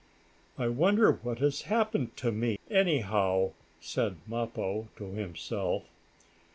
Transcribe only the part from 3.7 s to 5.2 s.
said Mappo to